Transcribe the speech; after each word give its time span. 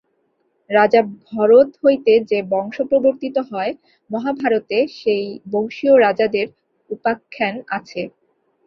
রাজা 0.69 1.01
ভরত 1.27 1.69
হইতে 1.83 2.13
যে 2.29 2.39
বংশ 2.51 2.77
প্রবর্তিত 2.89 3.35
হয়, 3.51 3.71
মহাভারতে 4.09 4.77
সেই 4.97 5.23
বংশীয় 5.53 5.93
রাজাদের 5.97 6.47
উপাখ্যান 6.89 7.55
আছে। 7.77 8.01